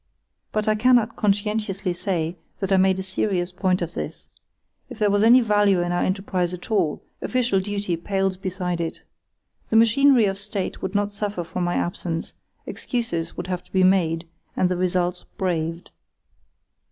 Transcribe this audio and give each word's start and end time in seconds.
But 0.51 0.67
I 0.67 0.73
cannot 0.73 1.15
conscientiously 1.15 1.93
say 1.93 2.35
that 2.57 2.71
I 2.71 2.77
made 2.77 2.97
a 2.97 3.03
serious 3.03 3.51
point 3.51 3.83
of 3.83 3.93
this. 3.93 4.29
If 4.89 4.97
there 4.97 5.11
was 5.11 5.21
any 5.21 5.41
value 5.41 5.79
in 5.81 5.91
our 5.91 6.01
enterprise 6.01 6.55
at 6.55 6.71
all, 6.71 7.03
official 7.21 7.59
duty 7.59 7.95
pales 7.97 8.35
beside 8.35 8.81
it. 8.81 9.03
The 9.69 9.75
machinery 9.75 10.25
of 10.25 10.39
State 10.39 10.81
would 10.81 10.95
not 10.95 11.11
suffer 11.11 11.43
from 11.43 11.63
my 11.65 11.75
absence; 11.75 12.33
excuses 12.65 13.37
would 13.37 13.45
have 13.45 13.63
to 13.63 13.71
be 13.71 13.83
made, 13.83 14.27
and 14.57 14.69
the 14.69 14.75
results 14.75 15.23
braved. 15.37 15.91